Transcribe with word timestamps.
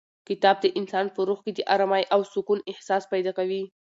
کتاب 0.27 0.55
د 0.61 0.65
انسان 0.79 1.05
په 1.15 1.19
روح 1.27 1.39
کې 1.45 1.51
د 1.55 1.59
ارامۍ 1.73 2.03
او 2.13 2.19
سکون 2.33 2.59
احساس 2.71 3.03
پیدا 3.13 3.31
کوي. 3.37 3.63